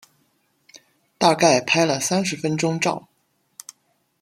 [1.19, 3.07] 大概拍了三十分钟照